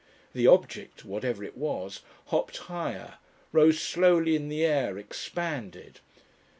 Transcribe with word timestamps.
The 0.33 0.47
object, 0.47 1.05
whatever 1.05 1.43
it 1.43 1.55
was, 1.55 2.01
hopped 2.29 2.57
higher, 2.57 3.19
rose 3.51 3.79
slowly 3.79 4.35
in 4.35 4.49
the 4.49 4.65
air, 4.65 4.97
expanded. 4.97 5.99